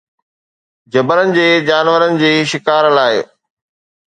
جبلن 0.95 1.29
جي 1.35 1.43
جانورن 1.67 2.17
جي 2.23 2.33
شڪار 2.53 2.89
لاءِ 2.97 3.23